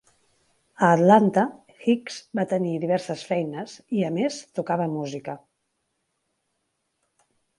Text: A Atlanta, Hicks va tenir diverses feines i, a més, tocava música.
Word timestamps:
A 0.85 0.87
Atlanta, 0.93 1.41
Hicks 1.81 2.15
va 2.39 2.45
tenir 2.53 2.71
diverses 2.85 3.21
feines 3.33 3.75
i, 3.99 4.07
a 4.09 4.11
més, 4.17 4.39
tocava 4.61 4.89
música. 4.97 5.37